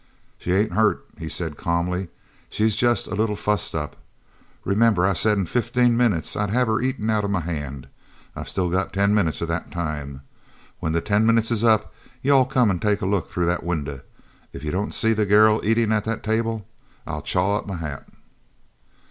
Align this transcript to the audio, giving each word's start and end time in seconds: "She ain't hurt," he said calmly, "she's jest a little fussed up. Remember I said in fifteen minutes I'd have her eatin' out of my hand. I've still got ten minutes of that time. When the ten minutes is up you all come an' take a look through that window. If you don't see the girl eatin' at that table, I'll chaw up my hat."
"She 0.39 0.51
ain't 0.51 0.71
hurt," 0.73 1.05
he 1.19 1.29
said 1.29 1.57
calmly, 1.57 2.07
"she's 2.49 2.75
jest 2.75 3.05
a 3.05 3.13
little 3.13 3.35
fussed 3.35 3.75
up. 3.75 3.95
Remember 4.65 5.05
I 5.05 5.13
said 5.13 5.37
in 5.37 5.45
fifteen 5.45 5.95
minutes 5.95 6.35
I'd 6.35 6.49
have 6.49 6.65
her 6.67 6.81
eatin' 6.81 7.11
out 7.11 7.23
of 7.23 7.29
my 7.29 7.41
hand. 7.41 7.85
I've 8.35 8.49
still 8.49 8.71
got 8.71 8.93
ten 8.93 9.13
minutes 9.13 9.41
of 9.43 9.47
that 9.49 9.69
time. 9.69 10.21
When 10.79 10.93
the 10.93 11.01
ten 11.01 11.23
minutes 11.27 11.51
is 11.51 11.63
up 11.63 11.93
you 12.23 12.33
all 12.33 12.47
come 12.47 12.71
an' 12.71 12.79
take 12.79 13.01
a 13.03 13.05
look 13.05 13.29
through 13.29 13.45
that 13.45 13.63
window. 13.63 14.01
If 14.53 14.63
you 14.63 14.71
don't 14.71 14.91
see 14.91 15.13
the 15.13 15.27
girl 15.27 15.63
eatin' 15.63 15.91
at 15.91 16.05
that 16.05 16.23
table, 16.23 16.65
I'll 17.05 17.21
chaw 17.21 17.57
up 17.59 17.67
my 17.67 17.75
hat." 17.75 18.09